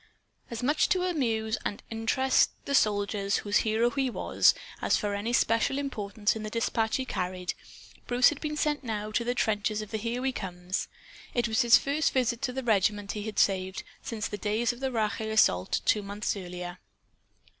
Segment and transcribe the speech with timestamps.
[0.49, 5.31] As much to amuse and interest the soldiers whose hero he was, as for any
[5.31, 7.53] special importance in the dispatch he carried,
[8.07, 10.87] Bruce had been sent now to the trenches of the Here We Comes.
[11.35, 14.79] It was his first visit to the regiment he had saved, since the days of
[14.79, 16.79] the Rache assault two months earlier.